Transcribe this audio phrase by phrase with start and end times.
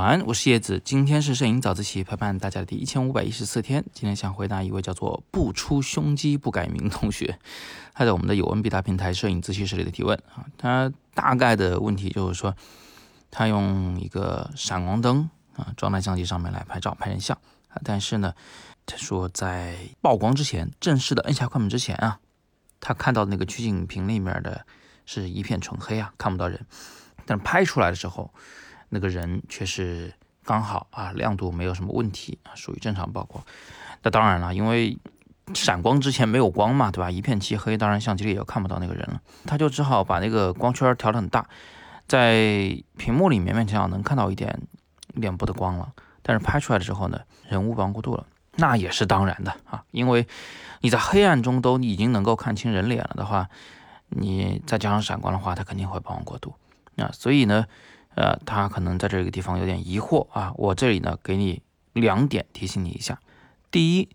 [0.00, 0.80] 早安，我是叶子。
[0.82, 3.84] 今天是摄影早自习陪伴大家的第一千五百一十四天。
[3.92, 7.38] 今天想回答一位叫做“不出胸肌不改名”同学，
[7.92, 10.46] 他在我们的有问必答平台摄影自习室里的提问啊。
[10.56, 12.56] 他大概的问题就是说，
[13.30, 17.36] 他用一个闪光灯啊装在相机上面来拍照拍人像
[17.68, 18.32] 啊，但是呢，
[18.86, 22.20] 他说在曝光之前，正式的摁下快门之前啊，
[22.80, 24.64] 他看到那个取景屏里面的
[25.04, 26.64] 是一片纯黑啊，看不到人，
[27.26, 28.32] 但拍出来的时候。
[28.90, 30.12] 那个人却是
[30.44, 33.42] 刚好啊，亮度没有什么问题啊，属于正常曝光。
[34.02, 34.98] 那当然了，因为
[35.54, 37.10] 闪光之前没有光嘛，对吧？
[37.10, 39.20] 一片漆黑，当然相机里也看不到那个人了。
[39.46, 41.48] 他就只好把那个光圈调得很大，
[42.08, 44.60] 在屏幕里勉勉强强能看到一点
[45.14, 45.92] 脸部的光了。
[46.22, 50.26] 但是拍出来的时候呢，人物曝光过度了，那也是当然的啊，因为
[50.80, 53.48] 你在黑暗中都已经能够看清人脸了的话，
[54.08, 56.54] 你再加上闪光的话，它肯定会曝光过度
[56.96, 57.10] 啊。
[57.12, 57.66] 所以呢。
[58.14, 60.52] 呃，他可能在这个地方有点疑惑啊。
[60.56, 63.20] 我这里呢，给你两点提醒你一下。
[63.70, 64.08] 第一，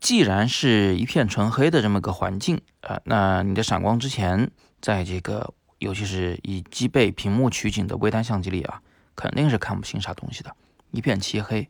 [0.00, 4.50] 既然是一片纯黑的这么个环境啊，那你的闪光之前，
[4.80, 8.80] 在这个尤其是以机背屏幕取景的微单相机里啊，
[9.14, 10.54] 肯定是看不清啥东西的，
[10.90, 11.68] 一片漆黑。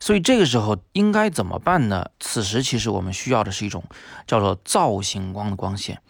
[0.00, 2.10] 所以这个时候应该怎么办呢？
[2.18, 3.84] 此时其实我们需要的是一种
[4.26, 6.00] 叫做造型光的光线。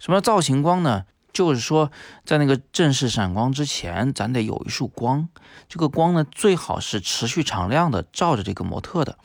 [0.00, 1.04] 什么造型光呢？
[1.32, 1.90] 就是说，
[2.24, 5.28] 在那个正式闪光之前，咱得有一束光。
[5.68, 9.18] 这个光呢，最好是持续常亮的，照着这个模特的。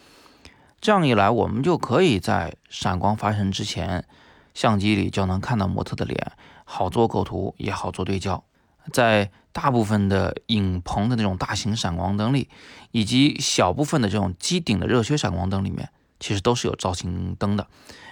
[0.79, 4.05] 这样一来，我们就可以在闪光发生之前，
[4.53, 6.31] 相机里就能看到模特的脸，
[6.63, 8.43] 好做构图，也好做对焦。
[8.93, 12.47] 在大部分的影棚的那种大型闪光灯里，
[12.91, 17.67] 以及小部分的这种机顶的热靴闪光灯里面，其实都是有造型灯的。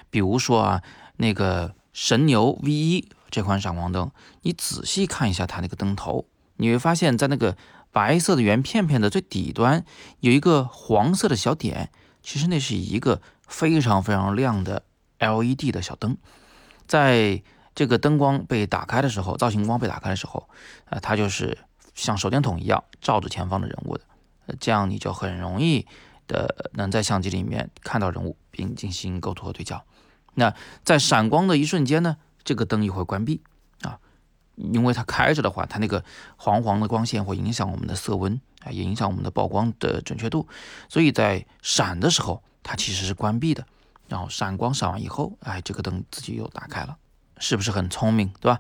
[0.09, 0.82] 比如说啊，
[1.18, 3.10] 那个神牛 V 一。
[3.32, 6.26] 这款闪光灯，你仔细看一下它那个灯头，
[6.58, 7.58] 你会发现在那个
[7.92, 9.86] 白色的圆片片的最底端
[10.20, 11.90] 有一个黄色的小点，
[12.22, 14.84] 其实那是一个非常非常亮的
[15.19, 16.18] LED 的小灯。
[16.86, 17.42] 在
[17.74, 20.50] 这个灯光被打开的时候，造型光被打开的时候，
[20.86, 21.58] 啊，它就是
[21.94, 24.03] 像手电筒一样照着前方的人物的，
[24.48, 25.86] 呃这样你就很容易
[26.28, 29.84] 的能在相机里面看到人物，并进行构图和对焦。
[30.35, 30.53] 那
[30.84, 32.18] 在闪光的一瞬间呢？
[32.44, 33.41] 这个灯一会关闭
[33.81, 33.97] 啊，
[34.56, 36.06] 因为它开着的话，它那个
[36.38, 40.47] 黄黄的光线会影响我们的色温啊，也影响我们的曝光的准确度，
[40.88, 43.66] 所以在闪的时候，它其实是关闭的。
[44.07, 46.95] 然后闪光闪完以后，哎，这个灯自己又打开了，
[47.40, 48.59] 是不是很聪明，对吧？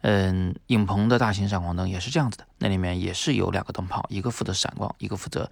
[0.00, 5.48] 嗯，影棚的大型闪光灯也是这样子的，那里面也是有两个灯泡，一个负责闪光，一个负责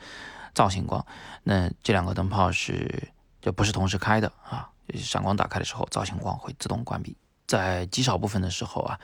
[0.54, 1.06] 造型光。
[1.44, 7.16] 那这两个灯泡是就不是同时开的啊，闪光打开的时候，造型光会自动关闭。
[7.46, 9.00] 在极少部分的时候啊，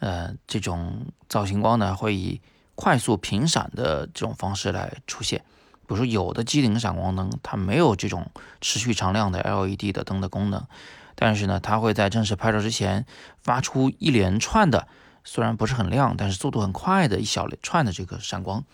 [0.00, 2.40] 呃，这种造型光呢会以
[2.74, 5.44] 快速频闪的这种方式来出现。
[5.86, 10.66] 比如说有的机顶闪光灯它没有这种持续常亮的 LED 的灯的功能，
[11.14, 13.04] 但是呢，它会在正式拍照之前
[13.42, 14.88] 发出一连串的，
[15.22, 18.64] 虽然不是很亮，但是速度很快的一小串的这个闪光，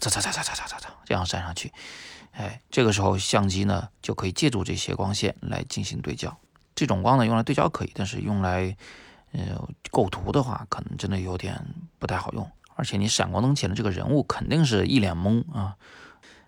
[0.00, 1.72] 嚓嚓嚓嚓嚓嚓嚓嚓这样闪上去。
[2.32, 6.36] 哎，这个时候相机呢就可以借助这些光线来进行对焦。
[6.74, 8.74] 这种光呢，用来对焦可以，但是用来
[9.32, 11.62] 呃构图的话，可能真的有点
[11.98, 12.50] 不太好用。
[12.74, 15.76] 而且你闪光灯前的这个人物肯定是一脸懵啊。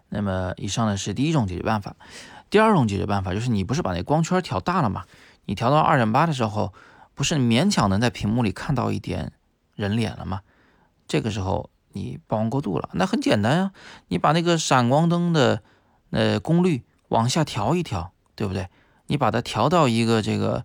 [0.08, 1.94] 那么以上呢是第一种解决办法。
[2.48, 5.04] 第二种解决办法就是你不是把那光圈调大了吗？
[5.44, 6.72] 你调到二点八的时候，
[7.14, 9.32] 不是勉强能在屏幕里看到一点
[9.74, 10.40] 人脸了吗？
[11.06, 13.72] 这个时候你曝光过度了，那很简单啊，
[14.08, 15.62] 你把那个闪光灯的
[16.10, 18.68] 呃功率往下调一调，对不对？
[19.06, 20.64] 你把它调到一个这个，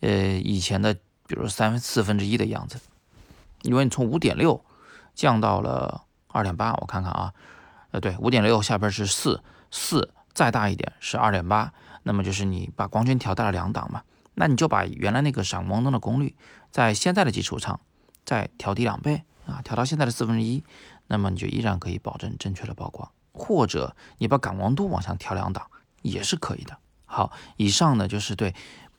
[0.00, 0.92] 呃，以前的，
[1.26, 2.78] 比如三分四分之一的样子，
[3.62, 4.64] 因为你从五点六
[5.14, 7.32] 降到了二点八，我看看啊，
[7.92, 11.72] 呃，对，五点六下边是四，四再大一点是二点八，
[12.02, 14.02] 那么就是你把光圈调大了两档嘛，
[14.34, 16.36] 那你就把原来那个闪光灯的功率
[16.70, 17.80] 在现在的基础上
[18.24, 19.22] 再调低两倍。
[19.46, 20.62] 啊，调到现在的四分之一，
[21.06, 25.66] 那么你就依然可以保证正确的曝光，或者你把感光度往上调两档
[26.02, 26.76] 也是可以的。
[27.04, 28.54] 好，以上呢就是对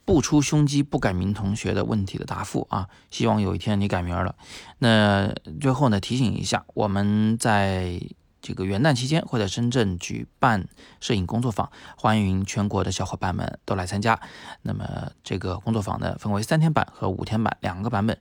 [0.06, 2.88] 不出胸肌不改名同学的问题的答复啊。
[3.12, 4.36] 希望有一天你改名了。
[4.80, 8.00] 那最后呢提醒一下，我们在
[8.42, 10.70] 这个元旦期间会在深圳举办
[11.02, 14.18] 摄影工作坊，欢迎全国的小伙伴们都来参加。
[14.62, 18.18] 那么这个工作坊呢分为三天版和五天版两个版本。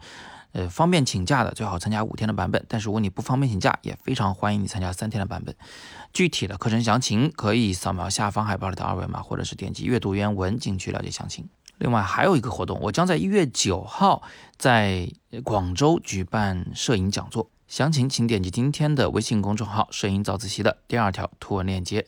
[0.57, 5.55] 呃，方便请假的最好参加五天的版本，但是如果你不方便请假，也非常欢迎你参加三天的版本。
[6.15, 11.47] 具体的课程详情可以扫描下方海报里的二维码，或者是点击阅读原文进去了解详情。
[11.77, 14.23] 另外还有一个活动，我将在一月九号
[14.57, 15.07] 在
[15.45, 22.07] 广州举办摄影讲座，详情请点击今天的微信公众号“摄影早自习”的第二条图文链接。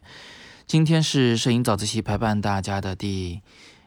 [0.67, 3.43] 今天是摄影早自习陪伴大家的第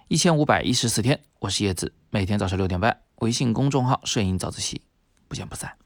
[0.08, 4.82] 一千五百一十四天，我是叶子，每天早上六点半，微信公众号“摄影早自习”，
[5.30, 5.78] 不见不散。